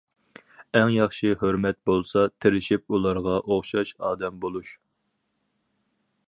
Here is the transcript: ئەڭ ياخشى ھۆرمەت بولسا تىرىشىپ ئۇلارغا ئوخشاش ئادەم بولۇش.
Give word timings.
ئەڭ 0.77 0.87
ياخشى 0.93 1.29
ھۆرمەت 1.41 1.77
بولسا 1.89 2.23
تىرىشىپ 2.45 2.95
ئۇلارغا 2.97 3.37
ئوخشاش 3.41 3.93
ئادەم 4.09 4.41
بولۇش. 4.47 4.73